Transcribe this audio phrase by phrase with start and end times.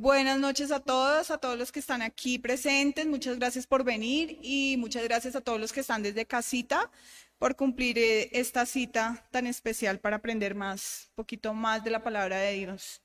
[0.00, 3.06] Buenas noches a todos, a todos los que están aquí presentes.
[3.06, 6.90] Muchas gracias por venir y muchas gracias a todos los que están desde casita
[7.36, 12.02] por cumplir eh, esta cita tan especial para aprender más, un poquito más de la
[12.02, 13.02] palabra de Dios.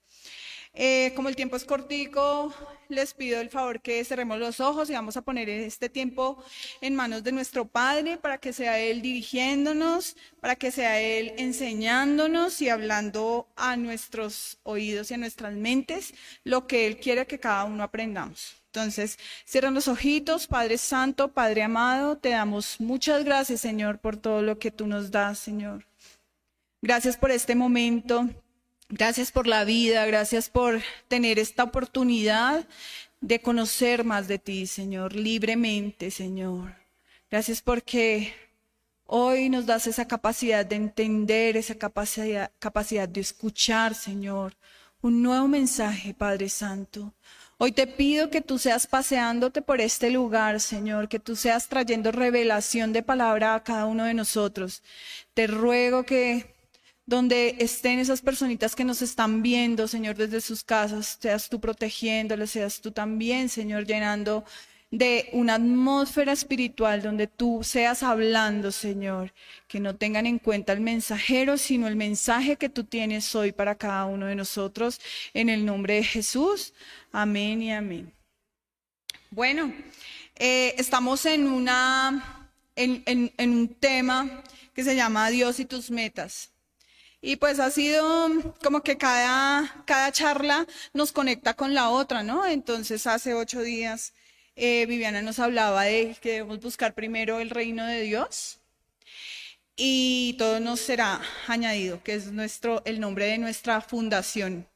[0.78, 2.52] Eh, como el tiempo es cortico,
[2.90, 6.44] les pido el favor que cerremos los ojos y vamos a poner este tiempo
[6.82, 12.60] en manos de nuestro Padre para que sea Él dirigiéndonos, para que sea Él enseñándonos
[12.60, 16.12] y hablando a nuestros oídos y a nuestras mentes
[16.44, 18.56] lo que Él quiere que cada uno aprendamos.
[18.66, 24.42] Entonces, cierran los ojitos, Padre Santo, Padre amado, te damos muchas gracias, Señor, por todo
[24.42, 25.86] lo que tú nos das, Señor.
[26.82, 28.28] Gracias por este momento.
[28.88, 32.64] Gracias por la vida, gracias por tener esta oportunidad
[33.20, 36.76] de conocer más de ti, Señor, libremente, Señor.
[37.28, 38.32] Gracias porque
[39.06, 44.54] hoy nos das esa capacidad de entender, esa capacidad, de escuchar, Señor,
[45.02, 47.12] un nuevo mensaje, Padre Santo.
[47.58, 52.12] Hoy te pido que tú seas paseándote por este lugar, Señor, que tú seas trayendo
[52.12, 54.84] revelación de palabra a cada uno de nosotros.
[55.34, 56.55] Te ruego que
[57.06, 62.50] donde estén esas personitas que nos están viendo, Señor, desde sus casas, seas tú protegiéndoles,
[62.50, 64.44] seas tú también, Señor, llenando
[64.90, 69.32] de una atmósfera espiritual donde tú seas hablando, Señor,
[69.68, 73.76] que no tengan en cuenta el mensajero, sino el mensaje que tú tienes hoy para
[73.76, 75.00] cada uno de nosotros,
[75.32, 76.74] en el nombre de Jesús.
[77.12, 78.12] Amén y amén.
[79.30, 79.72] Bueno,
[80.34, 84.42] eh, estamos en, una, en, en un tema
[84.74, 86.50] que se llama Dios y tus metas.
[87.26, 92.46] Y pues ha sido como que cada, cada charla nos conecta con la otra, ¿no?
[92.46, 94.12] Entonces hace ocho días
[94.54, 98.60] eh, Viviana nos hablaba de que debemos buscar primero el reino de Dios
[99.74, 104.68] y todo nos será añadido, que es nuestro, el nombre de nuestra fundación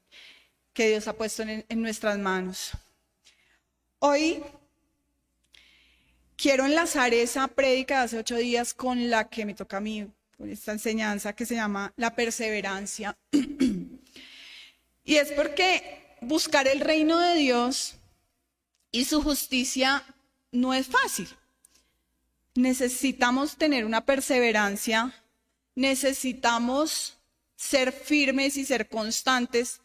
[0.73, 2.73] que Dios ha puesto en, en nuestras manos.
[4.01, 4.43] Hoy
[6.37, 10.11] quiero enlazar esa prédica de hace ocho días con la que me toca a mí
[10.49, 13.17] esta enseñanza que se llama la perseverancia.
[15.05, 17.97] y es porque buscar el reino de Dios
[18.93, 20.05] y su justicia
[20.53, 21.29] no es fácil.
[22.55, 25.15] Necesitamos tener una perseverancia,
[25.75, 27.19] necesitamos
[27.57, 29.81] ser firmes y ser constantes,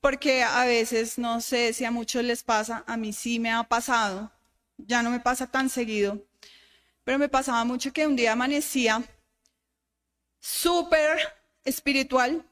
[0.00, 3.62] porque a veces, no sé si a muchos les pasa, a mí sí me ha
[3.64, 4.30] pasado,
[4.76, 6.22] ya no me pasa tan seguido,
[7.04, 9.02] pero me pasaba mucho que un día amanecía
[10.44, 11.18] súper
[11.64, 12.44] espiritual,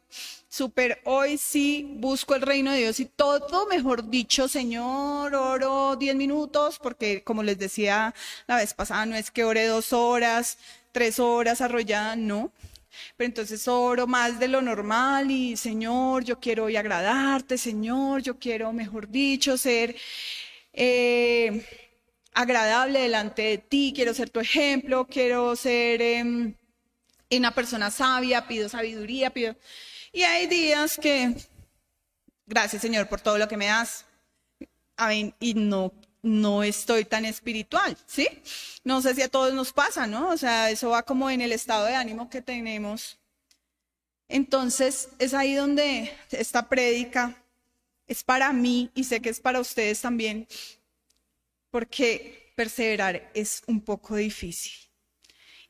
[0.48, 6.16] súper hoy sí busco el reino de Dios y todo, mejor dicho, Señor, oro diez
[6.16, 8.14] minutos, porque como les decía
[8.46, 10.56] la vez pasada, no es que ore dos horas,
[10.92, 12.50] tres horas arrollada, no.
[13.16, 18.38] Pero entonces oro más de lo normal y Señor, yo quiero hoy agradarte, Señor, yo
[18.38, 19.96] quiero, mejor dicho, ser
[20.72, 21.66] eh,
[22.32, 26.00] agradable delante de ti, quiero ser tu ejemplo, quiero ser...
[26.02, 26.54] Em,
[27.38, 29.56] una persona sabia, pido sabiduría, pido...
[30.12, 31.34] Y hay días que,
[32.46, 34.04] gracias Señor por todo lo que me das,
[35.40, 38.28] y no, no estoy tan espiritual, ¿sí?
[38.84, 40.28] No sé si a todos nos pasa, ¿no?
[40.28, 43.18] O sea, eso va como en el estado de ánimo que tenemos.
[44.28, 47.42] Entonces, es ahí donde esta prédica
[48.06, 50.46] es para mí y sé que es para ustedes también,
[51.70, 54.72] porque perseverar es un poco difícil.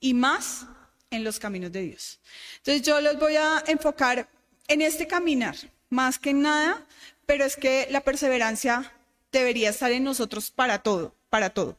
[0.00, 0.66] Y más
[1.12, 2.18] en los caminos de Dios.
[2.58, 4.28] Entonces yo los voy a enfocar
[4.68, 5.56] en este caminar,
[5.90, 6.84] más que nada,
[7.26, 8.92] pero es que la perseverancia
[9.30, 11.78] debería estar en nosotros para todo, para todo.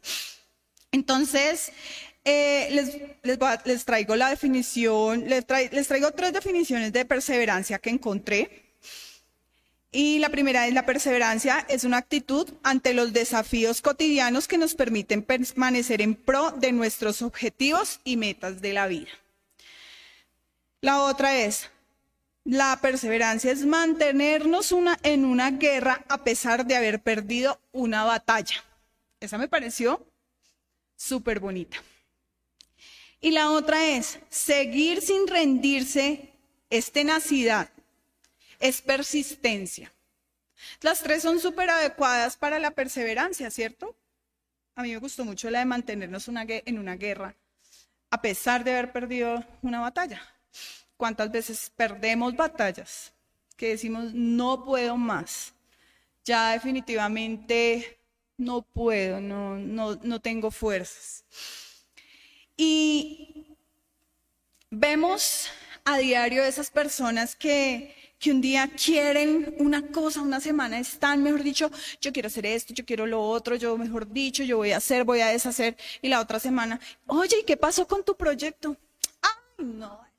[0.91, 1.71] Entonces,
[2.25, 8.63] eh, les, les, traigo la definición, les, les traigo tres definiciones de perseverancia que encontré.
[9.91, 14.73] Y la primera es la perseverancia, es una actitud ante los desafíos cotidianos que nos
[14.73, 19.09] permiten permanecer en pro de nuestros objetivos y metas de la vida.
[20.83, 21.69] La otra es,
[22.43, 28.61] la perseverancia es mantenernos una, en una guerra a pesar de haber perdido una batalla.
[29.21, 30.05] Esa me pareció
[30.97, 31.77] súper bonita.
[33.21, 36.33] Y la otra es, seguir sin rendirse
[36.69, 37.69] es tenacidad,
[38.59, 39.89] es persistencia.
[40.81, 43.95] Las tres son súper adecuadas para la perseverancia, ¿cierto?
[44.75, 47.35] A mí me gustó mucho la de mantenernos en una guerra
[48.09, 50.32] a pesar de haber perdido una batalla.
[50.97, 53.13] ¿Cuántas veces perdemos batallas
[53.57, 55.53] que decimos, no puedo más?
[56.23, 57.99] Ya definitivamente
[58.37, 61.25] no puedo, no, no, no tengo fuerzas.
[62.55, 63.57] Y
[64.69, 65.49] vemos
[65.85, 71.43] a diario esas personas que, que un día quieren una cosa, una semana están, mejor
[71.43, 71.69] dicho,
[71.99, 75.03] yo quiero hacer esto, yo quiero lo otro, yo mejor dicho, yo voy a hacer,
[75.03, 78.77] voy a deshacer, y la otra semana, oye, ¿y qué pasó con tu proyecto?
[79.21, 80.12] Ay, no.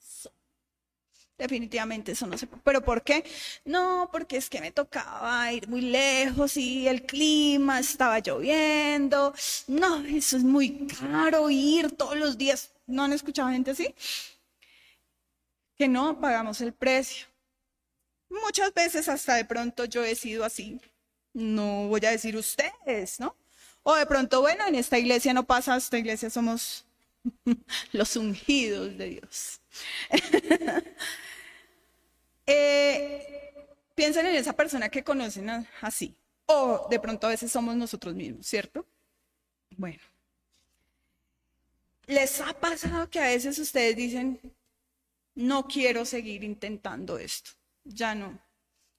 [1.36, 2.62] Definitivamente eso no se puede.
[2.62, 3.25] ¿Pero por qué?
[3.64, 9.34] No, porque es que me tocaba ir muy lejos y el clima estaba lloviendo.
[9.66, 12.72] No, eso es muy caro ir todos los días.
[12.86, 13.94] ¿No han escuchado gente así?
[15.76, 17.26] Que no pagamos el precio.
[18.28, 20.81] Muchas veces hasta de pronto yo he sido así.
[21.32, 23.36] No voy a decir ustedes, ¿no?
[23.82, 26.86] O de pronto, bueno, en esta iglesia no pasa, esta iglesia somos
[27.93, 29.61] los ungidos de Dios.
[32.47, 36.15] eh, piensen en esa persona que conocen así.
[36.47, 38.87] O de pronto a veces somos nosotros mismos, ¿cierto?
[39.76, 40.03] Bueno.
[42.06, 44.38] ¿Les ha pasado que a veces ustedes dicen,
[45.35, 47.53] no quiero seguir intentando esto?
[47.85, 48.38] ya no,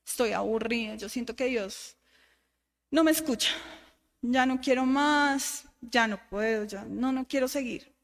[0.06, 1.98] estoy aburrida, yo siento que Dios
[2.92, 3.51] no me escucha,
[4.21, 7.94] ya no quiero más, ya no puedo, ya no, no quiero seguir.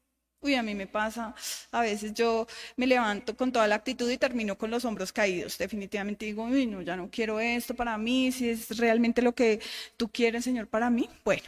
[0.44, 1.36] Uy, a mí me pasa,
[1.70, 5.56] a veces yo me levanto con toda la actitud y termino con los hombros caídos.
[5.56, 9.60] Definitivamente digo, uy, no, ya no quiero esto para mí, si es realmente lo que
[9.96, 11.08] tú quieres, Señor, para mí.
[11.24, 11.44] Bueno,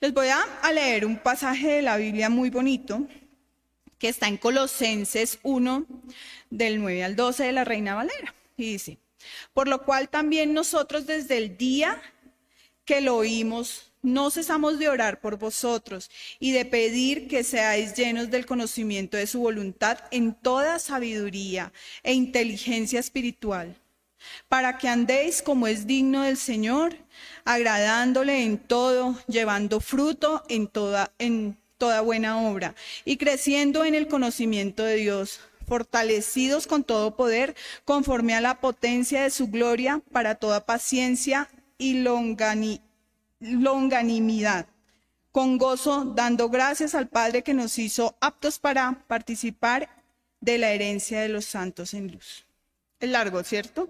[0.00, 3.06] les voy a, leer un pasaje de la Biblia muy bonito
[3.98, 5.84] que está en Colosenses 1,
[6.48, 8.34] del 9 al 12 de la Reina Valera.
[8.56, 8.98] Y dice,
[9.52, 12.00] por lo cual también nosotros desde el día
[12.86, 16.10] que lo oímos, no cesamos de orar por vosotros
[16.40, 21.72] y de pedir que seáis llenos del conocimiento de su voluntad en toda sabiduría
[22.02, 23.76] e inteligencia espiritual,
[24.48, 26.96] para que andéis como es digno del Señor,
[27.44, 32.74] agradándole en todo, llevando fruto en toda, en toda buena obra
[33.04, 39.22] y creciendo en el conocimiento de Dios fortalecidos con todo poder, conforme a la potencia
[39.22, 42.87] de su gloria, para toda paciencia y longanimidad,
[45.32, 49.88] con gozo, dando gracias al Padre que nos hizo aptos para participar
[50.40, 52.46] de la herencia de los santos en luz.
[53.00, 53.88] Es largo, ¿cierto?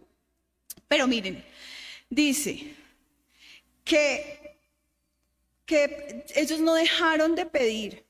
[0.89, 1.45] Pero miren,
[2.11, 2.75] dice
[3.85, 4.59] que,
[5.65, 8.05] que ellos no dejaron de pedir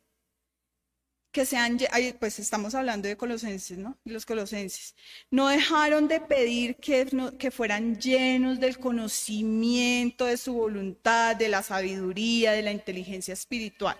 [1.38, 1.79] que sean,
[2.19, 3.96] pues estamos hablando de colosenses, ¿no?
[4.05, 4.96] Los colosenses.
[5.31, 7.06] No dejaron de pedir que,
[7.38, 13.96] que fueran llenos del conocimiento de su voluntad, de la sabiduría, de la inteligencia espiritual.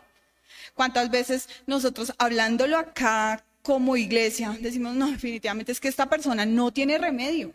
[0.75, 6.73] ¿Cuántas veces nosotros hablándolo acá como iglesia decimos, no, definitivamente es que esta persona no
[6.73, 7.53] tiene remedio?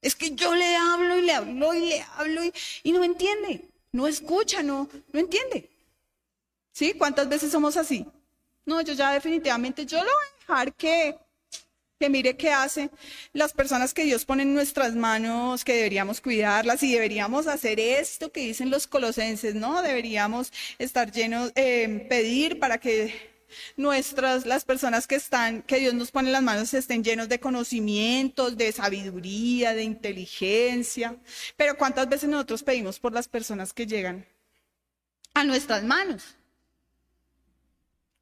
[0.00, 2.52] Es que yo le hablo y le hablo y le hablo y,
[2.82, 3.62] y no entiende,
[3.92, 5.68] no escucha, no, no entiende.
[6.72, 6.94] ¿Sí?
[6.94, 8.06] ¿Cuántas veces somos así?
[8.70, 11.18] No, yo ya definitivamente, yo lo voy a dejar que,
[11.98, 12.88] que mire qué hace
[13.32, 18.30] las personas que Dios pone en nuestras manos, que deberíamos cuidarlas y deberíamos hacer esto
[18.30, 19.82] que dicen los colosenses, ¿no?
[19.82, 23.12] Deberíamos estar llenos, eh, pedir para que
[23.76, 27.40] nuestras, las personas que están, que Dios nos pone en las manos estén llenos de
[27.40, 31.16] conocimientos, de sabiduría, de inteligencia.
[31.56, 34.24] Pero ¿cuántas veces nosotros pedimos por las personas que llegan
[35.34, 36.36] a nuestras manos?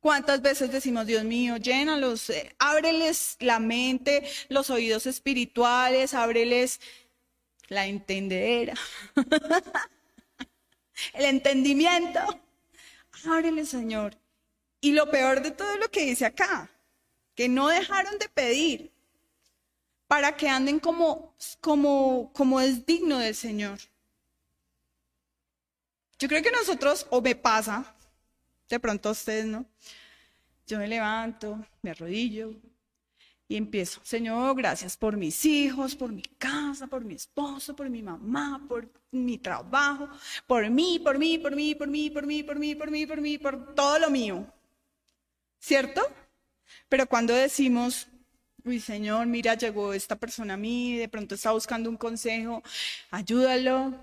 [0.08, 6.80] ¿Cuántas veces decimos, Dios mío, llénalos, eh, ábreles la mente, los oídos espirituales, ábreles
[7.68, 8.72] la entendedera,
[11.12, 12.20] el entendimiento?
[13.26, 14.16] Ábreles, Señor.
[14.80, 16.70] Y lo peor de todo lo que dice acá,
[17.34, 18.90] que no dejaron de pedir
[20.06, 23.78] para que anden como, como, como es digno del Señor.
[26.18, 27.94] Yo creo que nosotros, o me pasa,
[28.70, 29.66] de pronto ustedes, ¿no?
[30.68, 32.54] Yo me levanto, me arrodillo
[33.48, 38.02] y empiezo, Señor, gracias por mis hijos, por mi casa, por mi esposo, por mi
[38.02, 40.10] mamá, por mi trabajo,
[40.46, 42.58] por mí, por mí, por mí, por mí, por mí, por
[42.90, 44.46] mí, por mí, por todo lo mío.
[45.58, 46.02] ¿Cierto?
[46.90, 48.06] Pero cuando decimos,
[48.62, 52.62] uy, Señor, mira, llegó esta persona a mí, de pronto está buscando un consejo,
[53.10, 53.94] ayúdalo,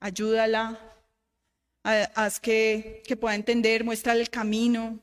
[0.00, 0.78] ayúdala,
[1.82, 5.00] haz que, que pueda entender, muéstrale el camino.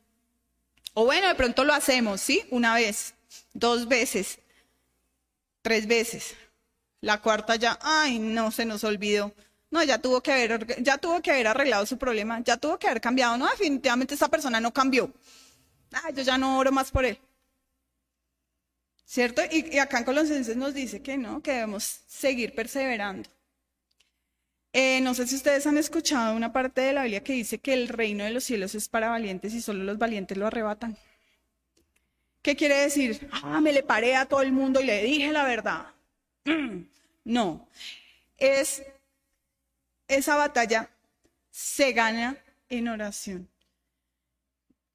[1.00, 2.44] O bueno, de pronto lo hacemos, ¿sí?
[2.50, 3.13] Una vez,
[3.54, 4.39] dos veces,
[5.62, 6.36] tres veces.
[7.01, 9.32] La cuarta ya, ay, no, se nos olvidó.
[9.70, 12.88] No, ya tuvo que haber, ya tuvo que haber arreglado su problema, ya tuvo que
[12.88, 13.38] haber cambiado.
[13.38, 15.13] No, definitivamente esa persona no cambió.
[15.92, 17.20] Ay, yo ya no oro más por él.
[19.06, 19.44] ¿Cierto?
[19.51, 23.30] Y, y acá en Colosenses nos dice que no, que debemos seguir perseverando.
[24.74, 27.74] Eh, no sé si ustedes han escuchado una parte de la Biblia que dice que
[27.74, 30.97] el reino de los cielos es para valientes y solo los valientes lo arrebatan.
[32.41, 33.27] ¿Qué quiere decir?
[33.31, 35.88] Ah, me le paré a todo el mundo y le dije la verdad.
[37.24, 37.67] No,
[38.38, 38.83] es
[40.07, 40.89] esa batalla
[41.51, 42.38] se gana
[42.69, 43.50] en oración.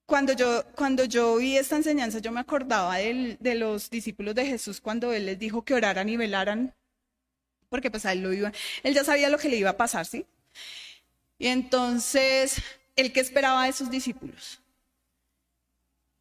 [0.06, 4.80] Cuando yo, cuando yo oí esta enseñanza, yo me acordaba de los discípulos de Jesús
[4.80, 6.74] cuando Él les dijo que oraran y velaran,
[7.72, 8.52] porque pues a Él lo iba,
[8.82, 10.26] Él ya sabía lo que le iba a pasar, ¿sí?
[11.38, 12.62] Y entonces,
[12.96, 14.60] ¿Él qué esperaba de sus discípulos?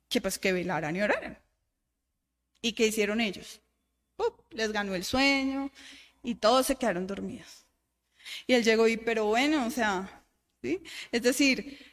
[0.08, 1.38] Que pues que velaran y oraran.
[2.62, 3.60] ¿Y qué hicieron ellos?
[4.52, 5.72] Les ganó el sueño
[6.24, 7.66] y todos se quedaron dormidos.
[8.48, 10.24] Y él llegó y, pero bueno, o sea,
[10.62, 10.82] ¿sí?
[11.12, 11.86] Es decir,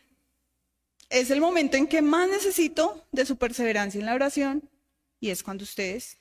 [1.10, 4.70] es el momento en que más necesito de su perseverancia en la oración
[5.18, 6.16] y es cuando ustedes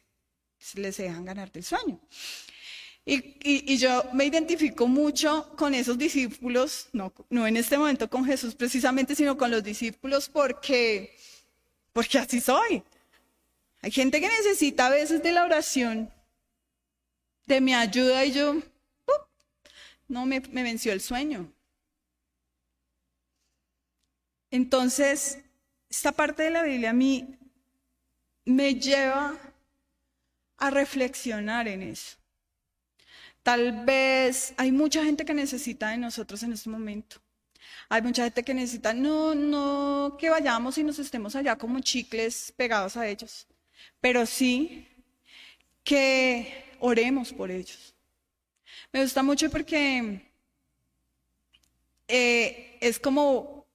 [0.73, 1.99] les dejan ganar del sueño.
[3.09, 8.53] Y, yo me identifico mucho con esos discípulos, no, no en este momento con Jesús
[8.53, 11.15] precisamente, sino con los discípulos porque,
[11.93, 12.83] porque así soy.
[13.81, 16.11] Hay gente que necesita a veces de la oración,
[17.45, 18.57] de mi ayuda y yo,
[20.09, 21.49] no me, me venció el sueño.
[24.51, 25.39] Entonces,
[25.89, 27.37] esta parte de la Biblia a mí
[28.43, 29.37] me lleva
[30.57, 32.17] a reflexionar en eso.
[33.47, 37.21] Tal vez hay mucha gente que necesita de nosotros en este momento.
[37.87, 42.53] Hay mucha gente que necesita, no, no que vayamos y nos estemos allá como chicles
[42.57, 43.47] pegados a ellos,
[44.01, 44.85] pero sí
[45.85, 47.95] que oremos por ellos.
[48.91, 50.29] Me gusta mucho porque
[52.09, 53.65] eh, es como,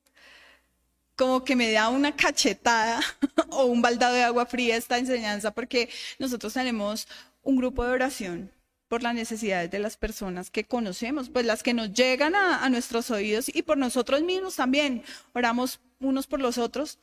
[1.17, 3.01] como que me da una cachetada
[3.49, 5.89] o un baldado de agua fría esta enseñanza, porque
[6.19, 7.09] nosotros tenemos
[7.43, 8.62] un grupo de oración
[8.93, 13.11] por las necesidades de las personas que conocemos, pues las que nos llegan a, nuestros
[13.11, 15.03] oídos y por nosotros mismos también.
[15.33, 16.99] Oramos unos por los otros.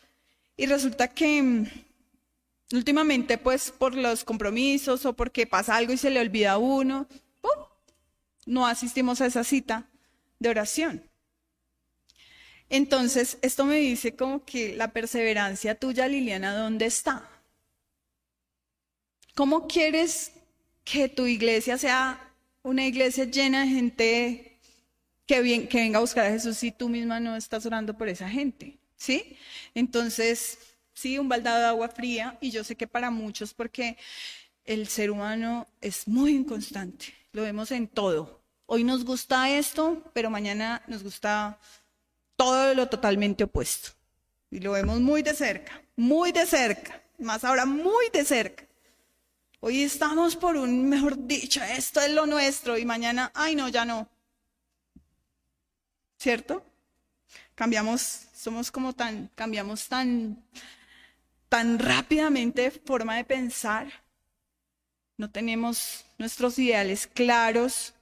[0.55, 1.65] Y resulta que
[2.71, 7.07] Últimamente, pues por los compromisos o porque pasa algo y se le olvida a uno,
[8.45, 9.87] no asistimos a esa cita
[10.37, 11.03] de oración.
[12.69, 17.27] Entonces, esto me dice como que la perseverancia tuya, Liliana, ¿dónde está?
[19.33, 20.33] ¿Cómo quieres
[20.91, 22.19] que tu iglesia sea
[22.63, 24.59] una iglesia llena de gente
[25.25, 28.77] que, venga a buscar a Jesús si tú misma no estás orando por esa gente?
[28.95, 29.37] ¿Sí?
[29.75, 30.57] Entonces,
[30.93, 33.97] sí, un baldado de agua fría, y yo sé que para muchos, porque
[34.65, 38.41] el ser humano es muy inconstante, lo vemos en todo.
[38.65, 41.59] Hoy nos gusta esto, pero mañana nos gusta
[42.35, 43.91] todo lo totalmente opuesto.
[44.51, 48.68] Y lo vemos muy de cerca, muy de cerca, más ahora muy de cerca.
[49.61, 53.85] Hoy estamos por un, mejor dicho, esto es lo nuestro y mañana, ay no, ya
[53.85, 54.09] no.
[56.17, 56.65] ¿Cierto?
[57.55, 60.43] Cambiamos, somos como tan, cambiamos tan
[61.49, 63.91] tan rápidamente forma de pensar,
[65.17, 67.95] no tenemos nuestros ideales claros.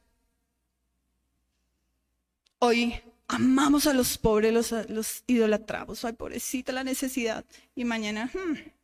[2.59, 8.76] Hoy amamos a los pobres, los, los idolatramos, ay pobrecita la necesidad, y mañana, hmm.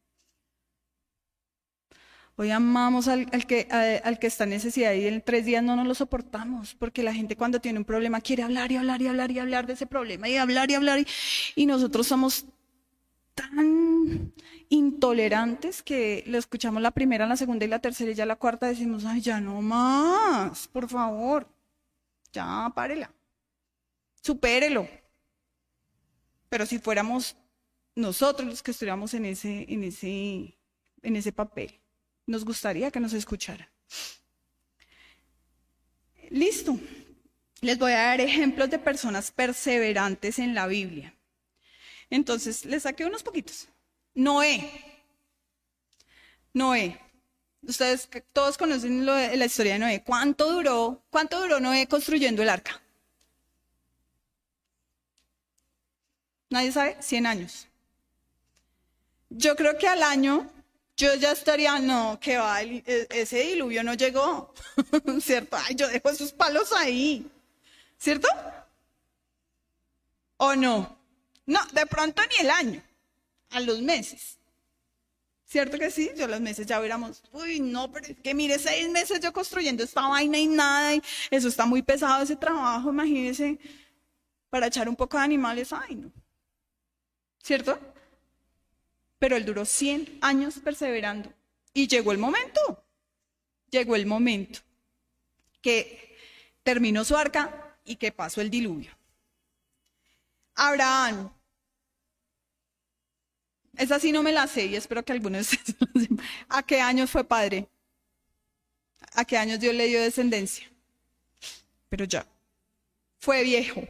[2.35, 3.67] Hoy amamos al, que,
[4.21, 7.59] está en necesidad y en tres días no nos lo soportamos, porque la gente cuando
[7.59, 10.37] tiene un problema quiere hablar y hablar y hablar y hablar de ese problema y
[10.37, 11.07] hablar y hablar, y,
[11.55, 12.45] y nosotros somos
[13.35, 14.33] tan
[14.69, 18.67] intolerantes que lo escuchamos la primera, la segunda y la tercera y ya la cuarta
[18.67, 21.47] decimos, ay, ya no más, por favor,
[22.31, 23.11] ya párela,
[24.21, 24.87] supérelo.
[26.49, 27.35] Pero si fuéramos
[27.95, 30.57] nosotros los que estuviéramos en ese, en ese,
[31.01, 31.79] en ese papel,
[32.25, 33.67] nos gustaría que nos escucharan.
[36.29, 36.79] Listo.
[37.61, 41.15] Les voy a dar ejemplos de personas perseverantes en la Biblia.
[42.09, 43.69] Entonces, les saqué unos poquitos.
[44.13, 44.69] Noé.
[46.53, 46.99] Noé.
[47.61, 50.03] Ustedes todos conocen la historia de Noé.
[50.03, 52.81] ¿Cuánto duró, cuánto duró Noé construyendo el arca?
[56.49, 57.67] Nadie sabe, 100 años.
[59.29, 60.51] Yo creo que al año
[60.95, 64.53] yo ya estaría, no, que va, e, ese diluvio no llegó,
[65.21, 65.57] ¿cierto?
[65.57, 67.29] Ay, yo dejo esos palos ahí,
[67.97, 68.27] ¿cierto?
[70.37, 70.97] ¿O no?
[71.45, 72.83] No, de pronto ni el año,
[73.49, 74.37] a los meses.
[75.45, 76.09] ¿Cierto que sí?
[76.17, 79.83] Yo los meses ya hubiéramos, uy, no, pero es que mire, seis meses yo construyendo
[79.83, 83.59] esta vaina y nada, eso está muy pesado ese trabajo, imagínese,
[84.49, 86.11] para echar un poco de animales, ay, no.
[87.43, 87.79] ¿Cierto?
[89.23, 91.31] Pero él duró 100 años perseverando
[91.73, 92.83] y llegó el momento,
[93.69, 94.59] llegó el momento
[95.61, 96.17] que
[96.61, 98.91] terminó su arca y que pasó el diluvio.
[100.55, 101.31] Abraham.
[103.77, 105.51] Esa sí no me la sé y espero que algunos
[106.49, 107.69] ¿A qué años fue padre?
[109.13, 110.69] a qué años Dios le dio descendencia.
[111.87, 112.27] Pero ya,
[113.19, 113.87] fue viejo.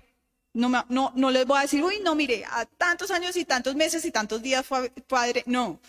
[0.54, 3.76] No, no, no les voy a decir, uy, no, mire, a tantos años y tantos
[3.76, 5.44] meses y tantos días fue padre.
[5.48, 5.80] No,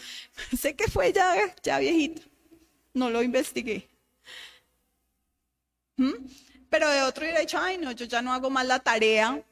[0.59, 2.23] sé que fue ya, ya viejito.
[2.94, 3.88] No lo investigué.
[5.97, 6.12] ¿Mm?
[6.71, 9.44] Pero de otro hubiera dicho, ay, no, yo ya no hago más la tarea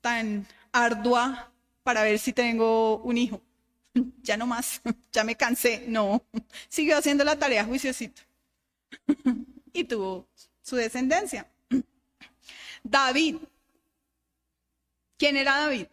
[0.00, 1.50] tan ardua
[1.82, 3.40] para ver si tengo un hijo.
[4.22, 5.84] Ya no más, ya me cansé.
[5.86, 6.22] No,
[6.68, 8.22] siguió haciendo la tarea juiciosito.
[9.72, 10.28] Y tuvo
[10.62, 11.46] su descendencia.
[12.82, 13.36] David.
[15.16, 15.86] ¿Quién era David?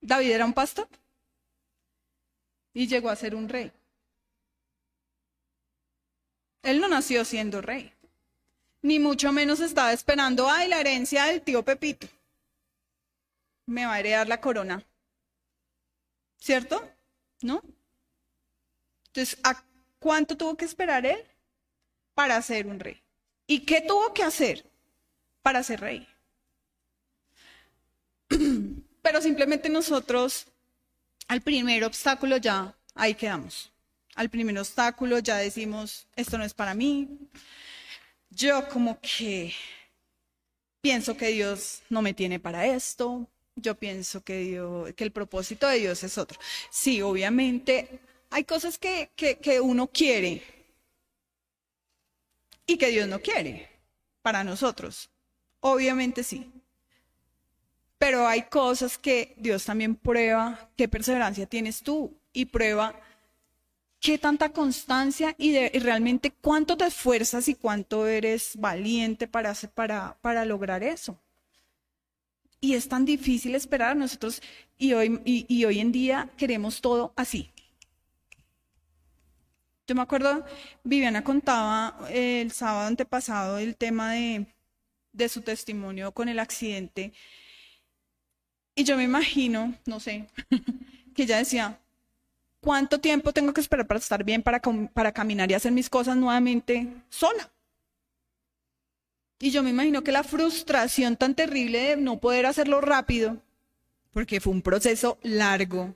[0.00, 0.88] David era un pastor
[2.72, 3.72] y llegó a ser un rey.
[6.62, 7.92] Él no nació siendo rey,
[8.82, 12.06] ni mucho menos estaba esperando, ay, la herencia del tío Pepito.
[13.66, 14.84] Me va a heredar la corona.
[16.38, 16.88] ¿Cierto?
[17.42, 17.62] ¿No?
[19.08, 19.64] Entonces, ¿a
[19.98, 21.24] cuánto tuvo que esperar él
[22.14, 23.02] para ser un rey?
[23.46, 24.68] ¿Y qué tuvo que hacer
[25.42, 26.06] para ser rey?
[29.02, 30.46] Pero simplemente nosotros,
[31.28, 33.72] al primer obstáculo ya, ahí quedamos.
[34.14, 37.08] Al primer obstáculo ya decimos, esto no es para mí.
[38.30, 39.54] Yo como que
[40.80, 43.28] pienso que Dios no me tiene para esto.
[43.54, 46.38] Yo pienso que, Dios, que el propósito de Dios es otro.
[46.70, 50.42] Sí, obviamente hay cosas que, que, que uno quiere
[52.66, 53.68] y que Dios no quiere
[54.22, 55.10] para nosotros.
[55.60, 56.50] Obviamente sí.
[57.98, 62.94] Pero hay cosas que Dios también prueba qué perseverancia tienes tú y prueba
[64.00, 70.44] qué tanta constancia y, realmente cuánto te esfuerzas y cuánto eres valiente para, para, para
[70.44, 71.18] lograr eso.
[72.60, 74.42] Y es tan difícil esperar nosotros
[74.78, 77.50] y hoy, y hoy en día queremos todo así.
[79.88, 80.44] Yo me acuerdo,
[80.82, 84.46] Viviana contaba el sábado antepasado el tema de,
[85.12, 87.12] de su testimonio con el accidente.
[88.76, 90.28] Y yo me imagino, no sé,
[91.14, 91.80] que ella decía,
[92.60, 96.16] ¿cuánto tiempo tengo que esperar para estar bien, para, para caminar y hacer mis cosas
[96.16, 97.50] nuevamente sola?
[99.38, 103.42] Y yo me imagino que la frustración tan terrible de no poder hacerlo rápido,
[104.12, 105.94] porque fue un proceso largo,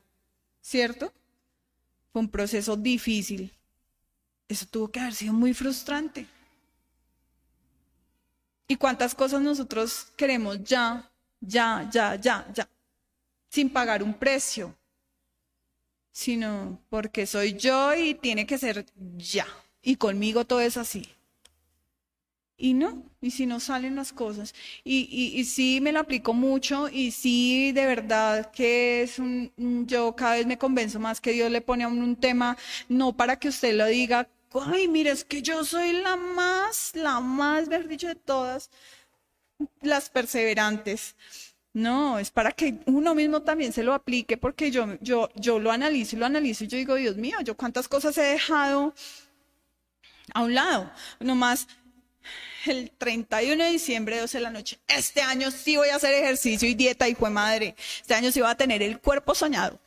[0.62, 1.12] ¿cierto?
[2.12, 3.52] Fue un proceso difícil.
[4.48, 6.26] Eso tuvo que haber sido muy frustrante.
[8.68, 11.09] ¿Y cuántas cosas nosotros queremos ya,
[11.40, 12.68] ya, ya, ya, ya,
[13.48, 14.74] sin pagar un precio?
[16.12, 19.46] sino porque soy yo y tiene que ser ya.
[19.82, 21.06] Y conmigo todo es así.
[22.56, 24.54] Y no, y si no salen las cosas.
[24.84, 29.50] Y, y, sí me lo aplico mucho y sí de verdad que es un,
[29.86, 33.38] yo cada vez me convenzo más que Dios le pone a un tema, no para
[33.38, 37.88] que usted lo diga, ay, mire, es que yo soy la más, la más, ver
[37.88, 38.68] dicho, de todas
[39.82, 41.16] las perseverantes
[41.72, 45.70] no, es para que uno mismo también se lo aplique, porque yo, yo, yo lo
[45.70, 48.92] analizo y lo analizo y yo digo, Dios mío, yo cuántas cosas he dejado
[50.34, 50.90] a un lado.
[51.20, 51.68] Nomás
[52.66, 56.68] el 31 de diciembre, 12 de la noche, este año sí voy a hacer ejercicio
[56.68, 57.76] y dieta, hijo de madre.
[58.00, 59.78] Este año sí voy a tener el cuerpo soñado.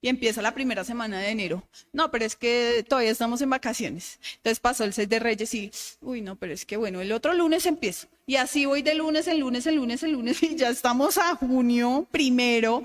[0.00, 1.62] Y empieza la primera semana de enero.
[1.92, 4.18] No, pero es que todavía estamos en vacaciones.
[4.36, 7.32] Entonces pasó el 6 de Reyes y, uy, no, pero es que bueno, el otro
[7.32, 8.08] lunes empiezo.
[8.26, 11.36] Y así voy de lunes en lunes, en lunes, en lunes, y ya estamos a
[11.36, 12.82] junio primero.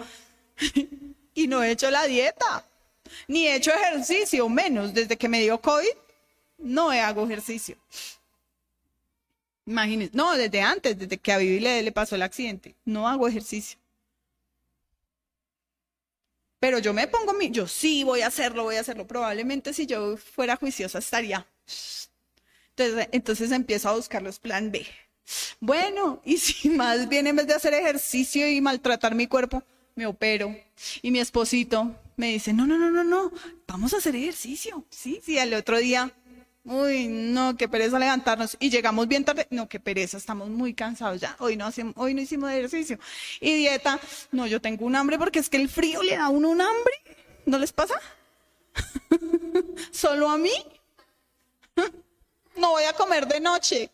[1.34, 2.66] y no he hecho la dieta,
[3.28, 5.86] ni he hecho ejercicio, menos desde que me dio COVID,
[6.58, 7.78] no hago ejercicio.
[9.66, 13.28] Imagínense, no, desde antes, desde que a Vivi le, le pasó el accidente, no hago
[13.28, 13.78] ejercicio.
[16.66, 19.06] Pero yo me pongo mi, yo sí voy a hacerlo, voy a hacerlo.
[19.06, 21.46] Probablemente si yo fuera juiciosa estaría.
[22.76, 24.84] Entonces, entonces empiezo a buscar los plan B.
[25.60, 29.62] Bueno, y si más bien en vez de hacer ejercicio y maltratar mi cuerpo,
[29.94, 30.58] me opero.
[31.04, 33.32] Y mi esposito me dice, no, no, no, no, no,
[33.68, 34.84] vamos a hacer ejercicio.
[34.90, 36.12] Sí, sí, al otro día
[36.66, 38.58] Uy, no, qué pereza levantarnos.
[38.60, 39.48] Y llegamos bien tarde.
[39.52, 41.36] No, qué pereza, estamos muy cansados ya.
[41.40, 42.98] Hoy no, hacemos, hoy no hicimos ejercicio.
[43.40, 44.00] Y dieta,
[44.32, 46.62] no, yo tengo un hambre porque es que el frío le da a uno un
[46.62, 46.94] hambre.
[47.46, 47.94] ¿No les pasa?
[49.92, 50.54] ¿Solo a mí?
[52.58, 53.92] no voy a comer de noche.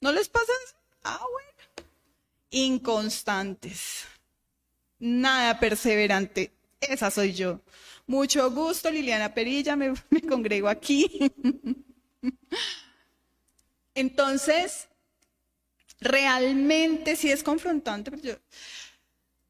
[0.00, 0.52] ¿No les pasa?
[1.04, 1.88] Ah, bueno.
[2.50, 4.06] Inconstantes.
[4.98, 6.50] Nada perseverante.
[6.80, 7.60] Esa soy yo.
[8.08, 11.32] Mucho gusto, Liliana Perilla, me, me congrego aquí.
[13.94, 14.88] Entonces,
[16.00, 18.34] realmente sí es confrontante, yo,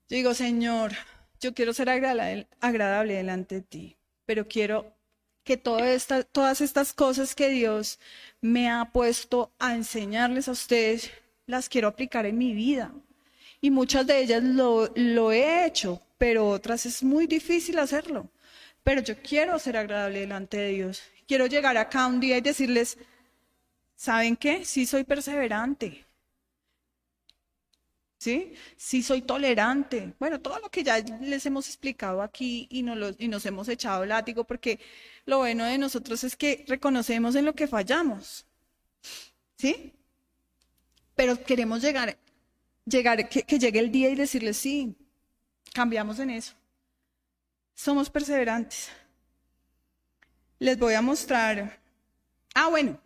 [0.08, 0.92] digo, Señor,
[1.40, 4.94] yo quiero ser agradable, agradable delante de ti, pero quiero
[5.44, 7.98] que todas estas cosas que Dios
[8.40, 11.10] me ha puesto a enseñarles a ustedes,
[11.46, 12.92] las quiero aplicar en mi vida.
[13.60, 18.28] Y muchas de ellas lo, lo he hecho, pero otras es muy difícil hacerlo.
[18.84, 21.02] Pero yo quiero ser agradable delante de Dios.
[21.32, 22.98] Quiero llegar acá un día y decirles,
[23.96, 24.66] ¿saben qué?
[24.66, 26.04] Sí soy perseverante.
[28.18, 28.52] ¿Sí?
[28.76, 30.12] Sí soy tolerante.
[30.18, 34.78] Bueno, todo lo que ya les hemos explicado aquí y nos, hemos echado látigo, porque
[35.24, 38.44] lo bueno de nosotros es que reconocemos en lo que fallamos.
[39.56, 39.94] ¿Sí?
[41.14, 42.18] Pero queremos llegar,
[42.84, 44.94] llegar que, que llegue el día y decirles, sí,
[45.72, 46.52] cambiamos en eso.
[47.74, 48.90] Somos perseverantes.
[50.62, 51.80] Les voy a mostrar.
[52.54, 52.96] Ah, bueno.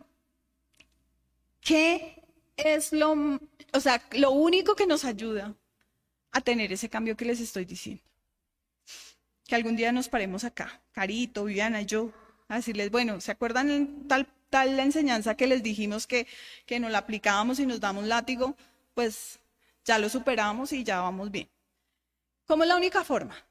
[1.59, 2.21] ¿Qué
[2.55, 3.13] es lo,
[3.73, 5.55] o sea, lo único que nos ayuda
[6.31, 8.03] a tener ese cambio que les estoy diciendo?
[9.47, 12.11] Que algún día nos paremos acá, Carito, Viviana yo,
[12.47, 16.27] a decirles, bueno, ¿se acuerdan tal, tal la enseñanza que les dijimos que,
[16.67, 18.55] que nos la aplicábamos y nos damos látigo?
[18.93, 19.39] Pues
[19.83, 21.49] ya lo superamos y ya vamos bien.
[22.45, 23.46] ¿Cómo es la única forma?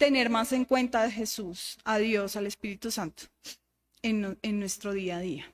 [0.00, 3.24] Tener más en cuenta a Jesús, a Dios, al Espíritu Santo
[4.00, 5.44] en, en nuestro día a día.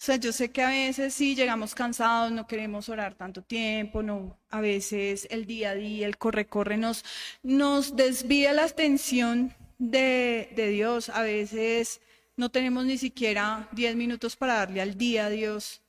[0.00, 4.02] O sea, yo sé que a veces sí llegamos cansados, no queremos orar tanto tiempo,
[4.02, 7.04] no, a veces el día a día, el corre-corre nos,
[7.42, 11.10] nos desvía la atención de, de Dios.
[11.10, 12.00] A veces
[12.38, 15.82] no tenemos ni siquiera 10 minutos para darle al día a Dios.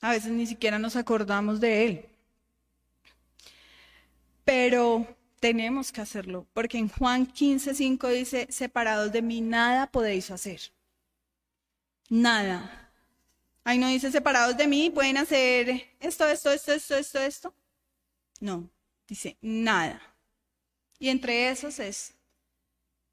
[0.00, 2.13] A veces ni siquiera nos acordamos de Él.
[4.44, 5.06] Pero
[5.40, 10.60] tenemos que hacerlo, porque en Juan 15, 5 dice, separados de mí nada podéis hacer.
[12.08, 12.92] Nada.
[13.64, 17.54] Ahí no dice separados de mí, pueden hacer esto, esto, esto, esto, esto, esto.
[18.40, 18.70] No,
[19.08, 20.00] dice nada.
[20.98, 22.14] Y entre esos es,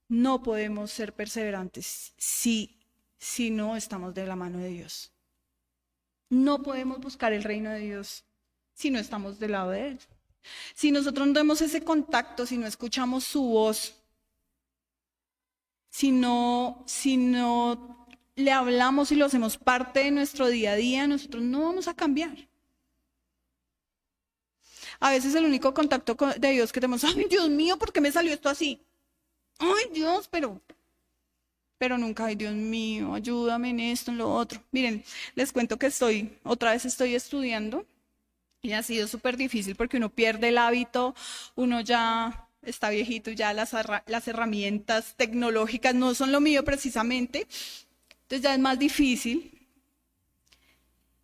[0.07, 2.79] no podemos ser perseverantes si,
[3.17, 5.11] si no estamos de la mano de Dios.
[6.29, 8.25] No podemos buscar el reino de Dios
[8.73, 9.99] si no estamos del lado de Él.
[10.73, 13.95] Si nosotros no tenemos ese contacto, si no escuchamos su voz,
[15.89, 21.07] si no, si no le hablamos y lo hacemos parte de nuestro día a día,
[21.07, 22.47] nosotros no vamos a cambiar.
[24.99, 28.11] A veces el único contacto de Dios que tenemos, ay Dios mío, ¿por qué me
[28.11, 28.81] salió esto así?
[29.59, 30.61] Ay Dios, pero,
[31.77, 34.63] pero nunca, ay Dios mío, ayúdame en esto, en lo otro.
[34.71, 35.03] Miren,
[35.35, 37.85] les cuento que estoy, otra vez estoy estudiando
[38.61, 41.15] y ha sido súper difícil porque uno pierde el hábito,
[41.55, 47.47] uno ya está viejito, ya las, las herramientas tecnológicas no son lo mío precisamente,
[48.23, 49.57] entonces ya es más difícil.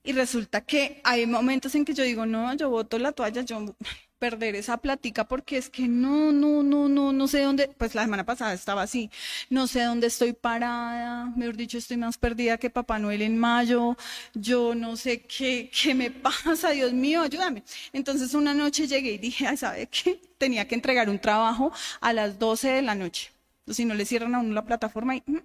[0.03, 3.75] Y resulta que hay momentos en que yo digo, no, yo boto la toalla, yo
[4.19, 8.03] perder esa plática porque es que no, no, no, no, no sé dónde, pues la
[8.03, 9.09] semana pasada estaba así,
[9.49, 13.95] no sé dónde estoy parada, mejor dicho, estoy más perdida que Papá Noel en mayo,
[14.33, 17.63] yo no sé qué, qué me pasa, Dios mío, ayúdame.
[17.93, 20.19] Entonces una noche llegué y dije, ¿sabe qué?
[20.37, 23.31] Tenía que entregar un trabajo a las 12 de la noche,
[23.67, 25.41] si no le cierran a uno la plataforma y, mm.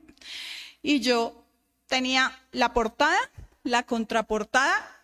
[0.82, 1.44] y yo
[1.86, 3.18] tenía la portada,
[3.64, 5.01] la contraportada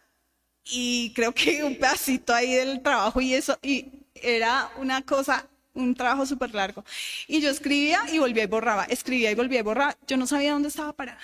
[0.70, 5.94] y creo que un pedacito ahí del trabajo y eso, y era una cosa, un
[5.94, 6.85] trabajo súper largo.
[7.26, 9.96] Y yo escribía y volvía y borraba, escribía y volvía y borraba.
[10.07, 11.20] Yo no sabía dónde estaba parada.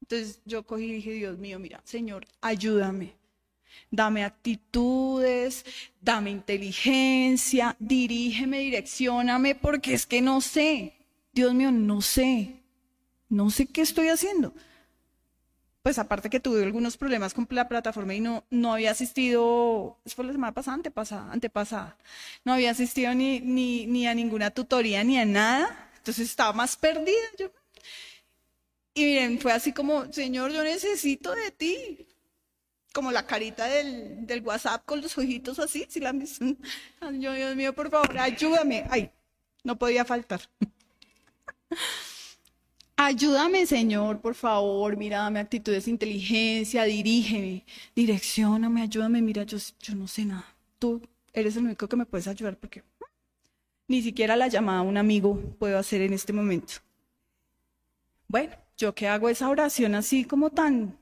[0.00, 3.14] Entonces yo cogí y dije, Dios mío, mira, Señor, ayúdame.
[3.92, 5.64] Dame actitudes,
[6.00, 10.94] dame inteligencia, dirígeme, direccioname, porque es que no sé.
[11.32, 12.54] Dios mío, no sé.
[13.28, 14.54] No sé qué estoy haciendo
[15.82, 20.24] pues aparte que tuve algunos problemas con la plataforma y no, no había asistido, fue
[20.26, 21.96] la semana pasada, antepasada, antepasada,
[22.44, 26.76] no había asistido ni, ni, ni a ninguna tutoría ni a nada, entonces estaba más
[26.76, 27.50] perdida yo.
[28.94, 32.06] Y miren, fue así como, Señor, yo necesito de ti.
[32.92, 36.40] Como la carita del, del WhatsApp con los ojitos así, si la Dios
[37.56, 38.84] mío, por favor, ayúdame.
[38.90, 39.12] Ay,
[39.62, 40.40] no podía faltar.
[43.02, 47.64] Ayúdame, Señor, por favor, mira, dame actitudes de inteligencia, dirígeme,
[47.96, 49.56] direccioname, ayúdame, mira, yo,
[49.96, 50.44] no sé nada.
[50.78, 51.00] Tú
[51.32, 52.84] eres el único que me puedes ayudar porque
[53.88, 56.74] ni siquiera la llamada a un amigo puedo hacer en este momento.
[58.28, 60.98] Bueno, yo que hago esa oración así como tan,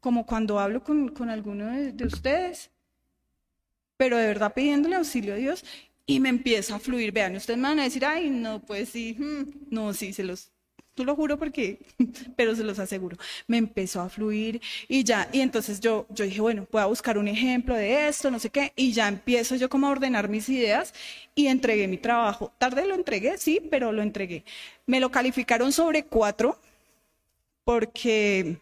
[0.00, 2.68] como cuando hablo con, con alguno de, de ustedes,
[3.96, 5.64] pero de verdad pidiéndole auxilio a Dios
[6.06, 7.12] y me empieza a fluir.
[7.12, 10.50] Vean, ustedes me van a decir, ay, no, pues sí, hmm, no, sí, se los,
[10.94, 11.78] tú lo juro porque,
[12.36, 16.40] pero se los aseguro, me empezó a fluir y ya, y entonces yo, yo dije,
[16.40, 19.68] bueno, voy a buscar un ejemplo de esto, no sé qué, y ya empiezo yo
[19.68, 20.94] como a ordenar mis ideas
[21.34, 22.52] y entregué mi trabajo.
[22.58, 24.44] Tarde lo entregué, sí, pero lo entregué.
[24.86, 26.58] Me lo calificaron sobre cuatro
[27.64, 28.56] porque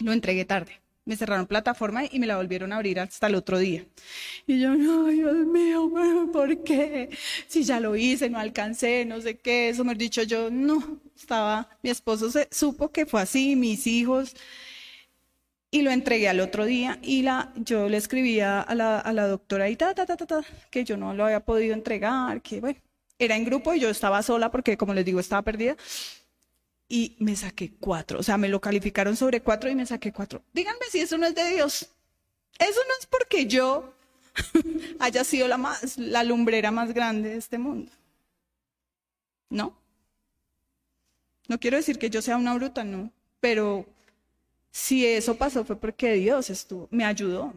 [0.00, 3.58] lo entregué tarde me cerraron plataforma y me la volvieron a abrir hasta el otro
[3.58, 3.86] día.
[4.46, 5.90] Y yo, no, Dios mío,
[6.32, 7.08] ¿por qué?
[7.46, 11.70] Si ya lo hice, no alcancé, no sé qué, eso me dicho yo, no, estaba,
[11.82, 14.36] mi esposo se, supo que fue así, mis hijos,
[15.70, 19.26] y lo entregué al otro día y la, yo le escribía a la, a la
[19.26, 22.60] doctora y ta, ta, ta, ta, ta, que yo no lo había podido entregar, que
[22.60, 22.78] bueno,
[23.18, 25.74] era en grupo y yo estaba sola porque, como les digo, estaba perdida
[26.88, 28.18] y me saqué cuatro.
[28.18, 30.42] O sea, me lo calificaron sobre cuatro y me saqué cuatro.
[30.52, 31.88] Díganme si eso no es de Dios.
[32.58, 33.92] Eso no es porque yo
[34.98, 37.92] haya sido la, más, la lumbrera más grande de este mundo.
[39.50, 39.76] No.
[41.46, 43.10] No quiero decir que yo sea una bruta, no.
[43.40, 43.86] Pero
[44.70, 47.54] si eso pasó fue porque Dios estuvo, me ayudó.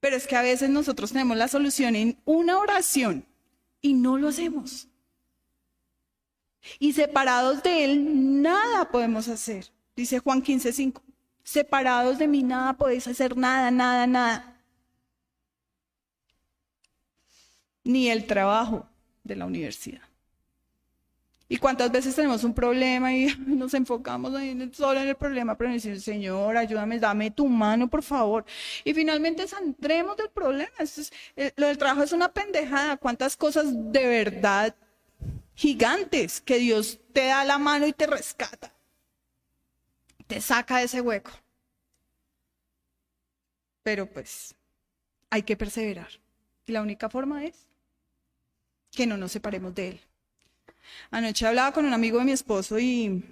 [0.00, 3.24] Pero es que a veces nosotros tenemos la solución en una oración
[3.80, 4.88] y no lo hacemos.
[6.78, 9.66] Y separados de Él, nada podemos hacer.
[9.96, 11.02] Dice Juan 15:5.
[11.42, 14.60] Separados de mí, nada podéis hacer, nada, nada, nada.
[17.84, 18.86] Ni el trabajo
[19.24, 20.02] de la universidad.
[21.50, 24.32] ¿Y cuántas veces tenemos un problema y nos enfocamos
[24.72, 28.44] solo en el problema, pero decimos, Señor, ayúdame, dame tu mano, por favor?
[28.84, 30.70] Y finalmente saldremos del problema.
[31.36, 32.98] Eh, lo del trabajo es una pendejada.
[32.98, 34.74] ¿Cuántas cosas de verdad
[35.58, 38.72] gigantes que Dios te da la mano y te rescata.
[40.28, 41.32] Te saca de ese hueco.
[43.82, 44.54] Pero pues
[45.30, 46.10] hay que perseverar.
[46.64, 47.66] Y la única forma es
[48.92, 50.00] que no nos separemos de Él.
[51.10, 53.24] Anoche hablaba con un amigo de mi esposo y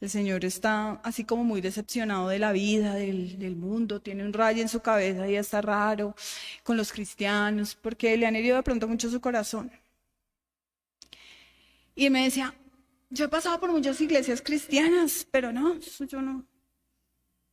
[0.00, 4.32] el Señor está así como muy decepcionado de la vida, del, del, mundo, tiene un
[4.32, 6.14] rayo en su cabeza y está raro
[6.62, 9.72] con los cristianos, porque le han herido de pronto mucho su corazón.
[12.00, 12.54] Y me decía,
[13.10, 16.46] yo he pasado por muchas iglesias cristianas, pero no, yo no.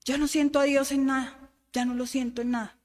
[0.05, 1.37] Yo no siento a Dios en nada,
[1.73, 2.77] ya no lo siento en nada.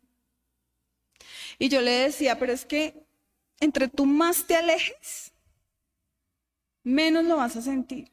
[1.60, 3.06] Y yo le decía, pero es que
[3.60, 5.30] entre tú más te alejes,
[6.82, 8.10] menos lo vas a sentir.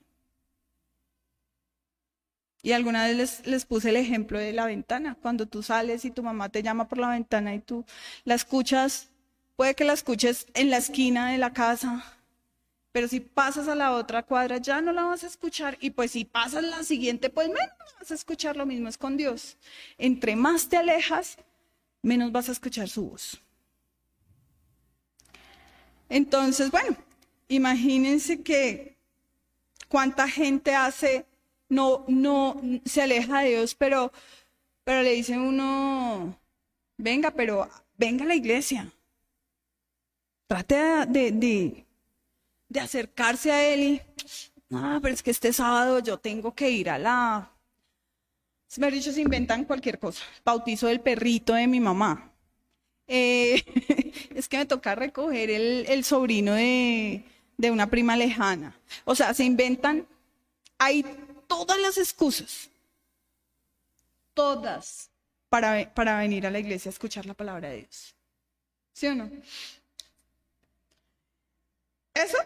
[2.62, 5.18] Y alguna vez les, les, puse el ejemplo de la ventana.
[5.20, 7.84] Cuando tú sales y tu mamá te llama por la ventana y tú
[8.26, 9.10] la escuchas,
[9.56, 12.19] puede que la escuches en la esquina de la casa,
[12.92, 16.12] pero si pasas a la otra cuadra ya no la vas a escuchar y pues
[16.12, 19.58] si pasas la siguiente pues menos vas a escuchar lo mismo es con Dios.
[19.98, 21.38] Entre más te alejas,
[22.02, 23.40] menos vas a escuchar su voz.
[26.10, 26.98] Entonces, bueno,
[27.48, 28.98] imagínense que
[29.88, 31.26] cuánta gente hace,
[31.68, 34.12] no, no, se aleja de Dios, pero,
[34.84, 36.36] pero le dice uno,
[36.98, 38.92] venga, pero venga a la iglesia.
[40.48, 41.86] Trate de, de
[42.70, 44.02] de acercarse a él y,
[44.72, 47.52] ah, pero es que este sábado yo tengo que ir a la...
[48.78, 50.24] Me dicho, se inventan cualquier cosa.
[50.46, 52.32] Bautizo del perrito de mi mamá.
[53.08, 53.64] Eh,
[54.36, 57.26] es que me toca recoger el, el sobrino de,
[57.58, 58.80] de una prima lejana.
[59.06, 60.08] O sea, se inventan,
[60.78, 61.04] hay
[61.48, 62.70] todas las excusas,
[64.36, 65.10] todas,
[65.50, 68.16] para, para venir a la iglesia a escuchar la palabra de Dios.
[68.94, 69.32] ¿Sí o no?
[72.14, 72.38] Eso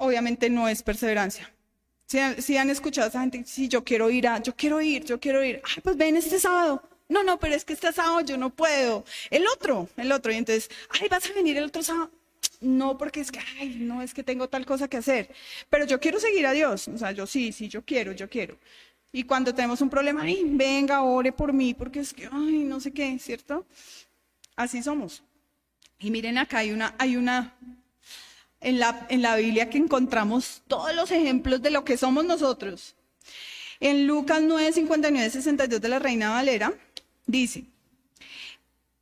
[0.00, 1.50] obviamente no es perseverancia.
[2.06, 5.44] Si, han escuchado a esa gente, si yo quiero ir yo quiero ir, yo quiero
[5.44, 6.82] ir, ay, pues ven este sábado.
[7.08, 9.04] No, no, pero es que este sábado yo no puedo.
[9.30, 10.32] El otro, el otro.
[10.32, 12.10] Y entonces, ay, vas a venir el otro sábado.
[12.60, 15.30] No, porque es que, ay, no, es que tengo tal cosa que hacer.
[15.68, 16.88] Pero yo quiero seguir a Dios.
[16.88, 18.58] O sea, yo sí, sí, yo quiero, yo quiero.
[19.12, 22.80] Y cuando tenemos un problema, ay, venga, ore por mí, porque es que, ay, no
[22.80, 23.66] sé qué, ¿cierto?
[24.56, 25.22] Así somos.
[25.98, 27.56] Y miren acá, hay una, hay una
[28.60, 32.94] en la, en la Biblia que encontramos todos los ejemplos de lo que somos nosotros.
[33.80, 36.72] En Lucas 9, 59, 62 de la Reina Valera,
[37.26, 37.64] dice,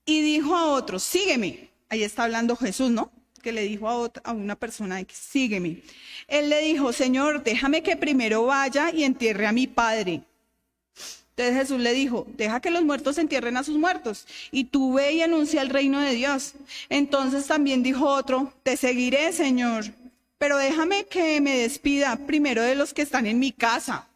[0.05, 1.69] y dijo a otros, sígueme.
[1.89, 3.11] Ahí está hablando Jesús, ¿no?
[3.43, 5.83] Que le dijo a, a una persona, sígueme.
[6.29, 10.23] Él le dijo, Señor, déjame que primero vaya y entierre a mi padre.
[11.39, 15.13] Entonces Jesús le dijo, deja que los muertos entierren a sus muertos y tú ve
[15.13, 16.55] y anuncia el reino de Dios.
[16.89, 19.85] Entonces también dijo otro, te seguiré, Señor,
[20.37, 24.09] pero déjame que me despida primero de los que están en mi casa.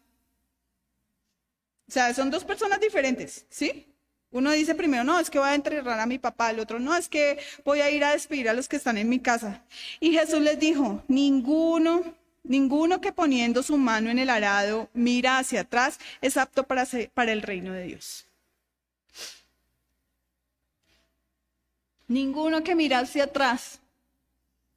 [1.87, 3.87] O sea, son dos personas diferentes, ¿sí?
[4.29, 6.93] Uno dice primero, no, es que voy a enterrar a mi papá, el otro, no,
[6.93, 9.63] es que voy a ir a despedir a los que están en mi casa.
[10.01, 12.03] Y Jesús les dijo, ninguno
[12.43, 17.31] Ninguno que poniendo su mano en el arado mira hacia atrás es apto para, para
[17.31, 18.25] el reino de Dios.
[22.07, 23.79] Ninguno que mira hacia atrás.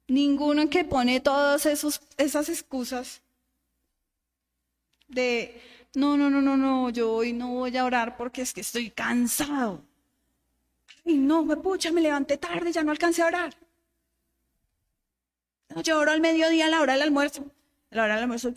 [0.07, 3.21] Ninguno que pone todas esas excusas
[5.09, 5.61] de,
[5.93, 8.89] no, no, no, no, no, yo hoy no voy a orar porque es que estoy
[8.89, 9.81] cansado.
[11.03, 13.55] Y no, me pucha, me levanté tarde, ya no alcancé a orar.
[15.83, 17.45] yo oro al mediodía a la hora del almuerzo.
[17.89, 18.53] La hora del almuerzo,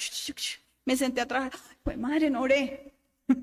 [0.84, 1.50] me senté a.
[1.82, 2.92] Pues madre, no oré.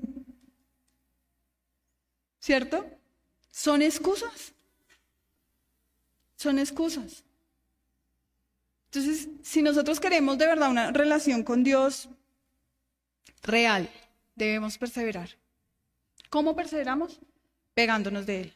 [2.40, 2.86] ¿Cierto?
[3.50, 4.52] Son excusas.
[6.36, 7.24] Son excusas.
[8.86, 12.08] Entonces, si nosotros queremos de verdad una relación con Dios
[13.42, 13.90] real,
[14.34, 15.30] debemos perseverar.
[16.30, 17.18] ¿Cómo perseveramos?
[17.74, 18.52] Pegándonos de Él,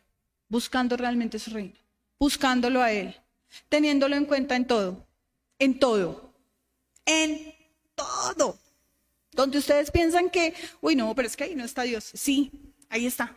[0.48, 1.74] buscando realmente su reino,
[2.18, 3.14] buscándolo a Él,
[3.68, 5.06] teniéndolo en cuenta en todo,
[5.58, 6.31] en todo,
[7.06, 7.54] en
[7.94, 8.58] todo.
[9.32, 12.04] Donde ustedes piensan que, uy, no, pero es que ahí no está Dios.
[12.14, 12.50] Sí,
[12.88, 13.36] ahí está.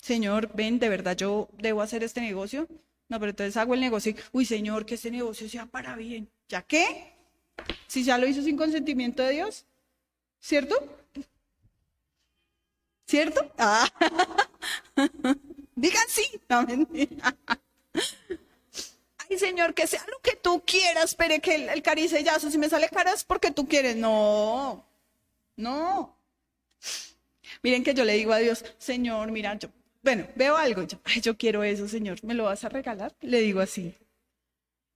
[0.00, 2.66] Señor, ven, de verdad yo debo hacer este negocio.
[3.08, 6.30] No, pero entonces hago el negocio y, uy, Señor, que este negocio sea para bien.
[6.48, 7.12] ¿Ya qué?
[7.86, 9.66] Si ya lo hizo sin consentimiento de Dios,
[10.40, 10.76] ¿cierto?
[13.06, 13.52] ¿Cierto?
[13.58, 13.88] Ah.
[15.74, 16.40] Digan sí.
[16.48, 16.66] No,
[19.30, 22.68] Ay, Señor, que sea lo que tú quieras, espere que el, el caricellazo, si me
[22.68, 23.96] sale cara es porque tú quieres.
[23.96, 24.84] No,
[25.56, 26.16] no.
[27.62, 29.68] Miren que yo le digo a Dios, Señor, mira, yo
[30.02, 33.14] bueno, veo algo, yo, yo quiero eso, Señor, ¿me lo vas a regalar?
[33.20, 33.94] Le digo así.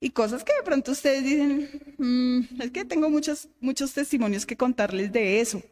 [0.00, 4.56] Y cosas que de pronto ustedes dicen, mm, es que tengo muchos, muchos testimonios que
[4.56, 5.62] contarles de eso,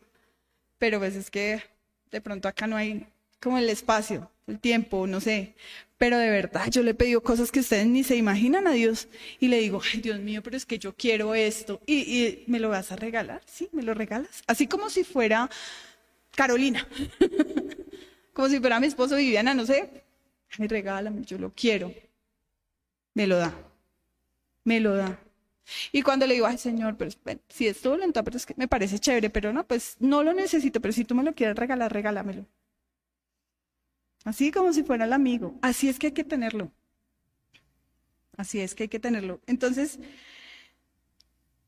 [0.79, 1.63] pero pues es que
[2.11, 3.07] de pronto acá no hay
[3.41, 5.55] como el espacio, el tiempo, no sé.
[5.99, 9.09] Pero de verdad, yo le he pedido cosas que ustedes ni se imaginan a Dios.
[9.39, 11.81] Y le digo, ay Dios mío, pero es que yo quiero esto.
[11.87, 14.43] Y, y me lo vas a regalar, sí, me lo regalas.
[14.47, 15.49] Así como si fuera
[16.35, 16.87] Carolina.
[18.33, 20.05] como si fuera mi esposo Viviana, no sé.
[20.59, 21.93] Ay, regálame, yo lo quiero.
[23.15, 23.55] Me lo da.
[24.65, 25.19] Me lo da.
[25.93, 27.11] Y cuando le digo, ay Señor, pero
[27.49, 30.33] si es todo lento, pero es que me parece chévere, pero no, pues no lo
[30.33, 32.47] necesito, pero si tú me lo quieres regalar, regálamelo.
[34.25, 35.59] Así como si fuera el amigo.
[35.63, 36.71] Así es que hay que tenerlo.
[38.37, 39.41] Así es que hay que tenerlo.
[39.47, 39.99] Entonces,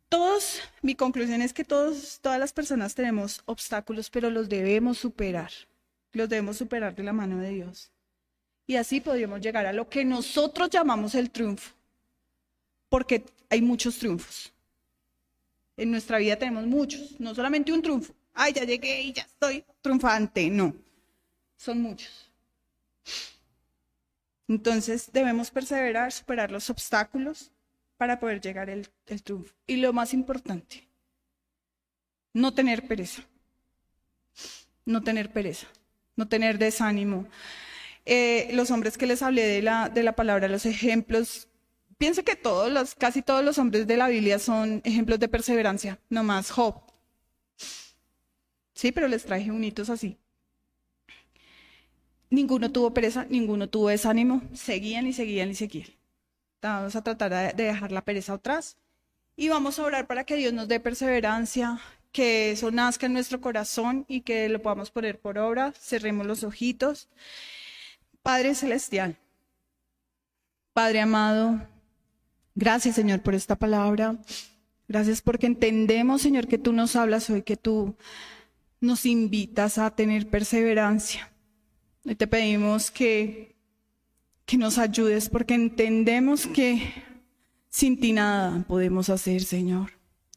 [0.08, 5.50] todos, mi conclusión es que todos, todas las personas tenemos obstáculos, pero los debemos superar
[6.14, 7.90] los debemos superar de la mano de Dios.
[8.66, 11.74] Y así podríamos llegar a lo que nosotros llamamos el triunfo,
[12.88, 14.52] porque hay muchos triunfos.
[15.76, 18.14] En nuestra vida tenemos muchos, no solamente un triunfo.
[18.32, 20.74] Ay, ya llegué y ya estoy triunfante, no.
[21.56, 22.30] Son muchos.
[24.48, 27.50] Entonces debemos perseverar, superar los obstáculos
[27.96, 28.88] para poder llegar al
[29.22, 29.54] triunfo.
[29.66, 30.88] Y lo más importante,
[32.32, 33.22] no tener pereza.
[34.86, 35.66] No tener pereza
[36.16, 37.26] no tener desánimo.
[38.06, 41.48] Eh, los hombres que les hablé de la, de la palabra, los ejemplos,
[41.98, 45.98] pienso que todos los, casi todos los hombres de la Biblia son ejemplos de perseverancia,
[46.10, 46.82] no más Job.
[48.74, 50.18] Sí, pero les traje unitos así.
[52.30, 55.88] Ninguno tuvo pereza, ninguno tuvo desánimo, seguían y seguían y seguían.
[56.62, 58.76] Vamos a tratar de dejar la pereza atrás
[59.36, 61.80] y vamos a orar para que Dios nos dé perseverancia,
[62.12, 65.72] que eso nazca en nuestro corazón y que lo podamos poner por obra.
[65.72, 67.08] Cerremos los ojitos.
[68.22, 69.18] Padre Celestial,
[70.72, 71.60] Padre amado,
[72.54, 74.16] gracias Señor por esta palabra.
[74.88, 77.96] Gracias porque entendemos, Señor, que tú nos hablas hoy, que tú
[78.80, 81.33] nos invitas a tener perseverancia.
[82.04, 83.56] Te pedimos que,
[84.44, 86.92] que nos ayudes porque entendemos que
[87.70, 89.92] sin ti nada podemos hacer, Señor,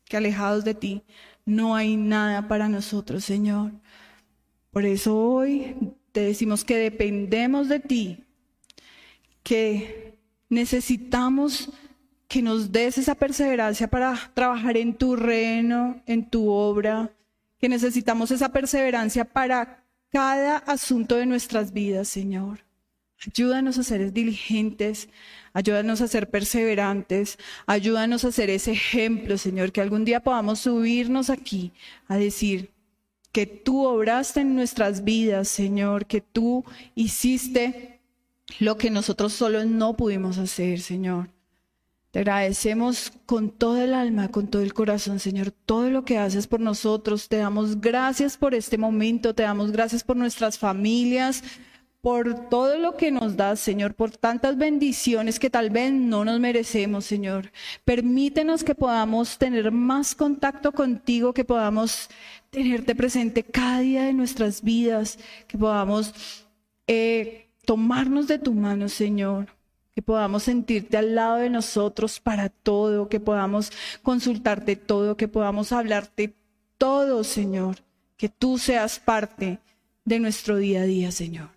[0.06, 1.04] que alejados de ti
[1.46, 3.72] no hay nada para nosotros, Señor.
[4.72, 5.76] Por eso hoy
[6.14, 8.24] te decimos que dependemos de ti,
[9.44, 10.18] que
[10.50, 11.70] necesitamos
[12.30, 17.12] que nos des esa perseverancia para trabajar en tu reino, en tu obra,
[17.60, 22.60] que necesitamos esa perseverancia para cada asunto de nuestras vidas, Señor.
[23.26, 25.10] Ayúdanos a ser diligentes,
[25.54, 31.32] ayúdanos a ser perseverantes, ayúdanos a ser ese ejemplo, Señor, que algún día podamos subirnos
[31.32, 31.74] aquí
[32.08, 32.72] a decir
[33.32, 38.02] que tú obraste en nuestras vidas, Señor, que tú hiciste
[38.60, 41.30] lo que nosotros solos no pudimos hacer, Señor.
[42.12, 46.48] Te agradecemos con todo el alma, con todo el corazón, Señor, todo lo que haces
[46.48, 47.28] por nosotros.
[47.28, 51.44] Te damos gracias por este momento, te damos gracias por nuestras familias,
[52.02, 56.40] por todo lo que nos das, Señor, por tantas bendiciones que tal vez no nos
[56.40, 57.52] merecemos, Señor.
[57.84, 62.10] Permítenos que podamos tener más contacto contigo, que podamos
[62.52, 66.14] tenerte presente cada día de nuestras vidas, que podamos
[66.88, 69.57] eh, tomarnos de tu mano, Señor
[69.98, 73.72] que podamos sentirte al lado de nosotros para todo, que podamos
[74.04, 76.36] consultarte todo, que podamos hablarte
[76.78, 77.78] todo, Señor,
[78.16, 79.58] que tú seas parte
[80.06, 81.50] de nuestro día a día, Señor.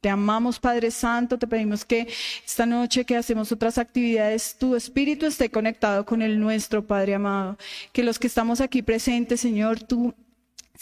[0.00, 2.08] Te amamos, Padre Santo, te pedimos que
[2.46, 7.58] esta noche que hacemos otras actividades, tu espíritu esté conectado con el nuestro, Padre amado.
[7.92, 10.14] Que los que estamos aquí presentes, Señor, tú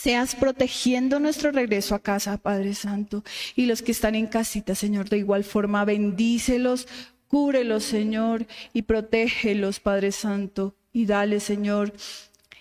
[0.01, 3.23] seas protegiendo nuestro regreso a casa, Padre Santo.
[3.55, 6.89] Y los que están en casita, Señor, de igual forma, bendícelos,
[7.29, 10.75] cúrelos, Señor, y protégelos, Padre Santo.
[10.93, 11.93] Y dale, Señor,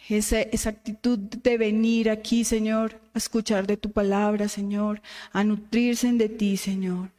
[0.09, 6.11] esa, esa, actitud de venir aquí, Señor, a escuchar de tu palabra, Señor, a nutrirse
[6.11, 7.09] de ti, Señor.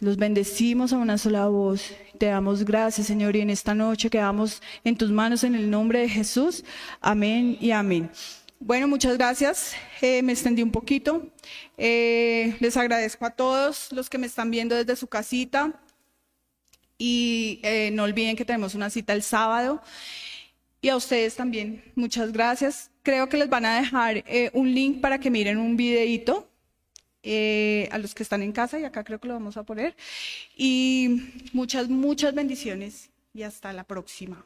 [0.00, 1.92] Los bendecimos a una sola voz.
[2.18, 6.00] Te damos gracias, Señor, y en esta noche quedamos en tus manos en el nombre
[6.00, 6.64] de Jesús.
[7.00, 8.10] Amén y amén.
[8.66, 9.76] Bueno, muchas gracias.
[10.00, 11.30] Eh, me extendí un poquito.
[11.78, 15.80] Eh, les agradezco a todos los que me están viendo desde su casita.
[16.98, 19.80] Y eh, no olviden que tenemos una cita el sábado.
[20.80, 22.90] Y a ustedes también, muchas gracias.
[23.04, 26.50] Creo que les van a dejar un link para que miren un videito
[27.22, 29.94] a los que están en casa y acá creo que lo vamos a poner.
[30.56, 34.44] Y muchas, muchas bendiciones y hasta la próxima.